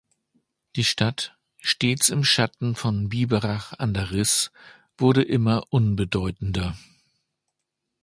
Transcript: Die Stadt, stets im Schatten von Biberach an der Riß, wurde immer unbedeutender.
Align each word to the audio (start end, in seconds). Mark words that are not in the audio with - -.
Die 0.77 0.83
Stadt, 0.83 1.37
stets 1.59 2.09
im 2.09 2.23
Schatten 2.23 2.73
von 2.75 3.09
Biberach 3.09 3.73
an 3.77 3.93
der 3.93 4.09
Riß, 4.09 4.51
wurde 4.97 5.21
immer 5.21 5.67
unbedeutender. 5.71 6.75